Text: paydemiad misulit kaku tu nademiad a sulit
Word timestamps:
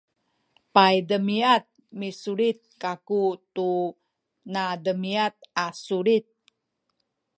paydemiad 0.73 1.65
misulit 1.99 2.59
kaku 2.81 3.21
tu 3.55 3.67
nademiad 4.53 5.35
a 5.63 5.65
sulit 5.85 6.25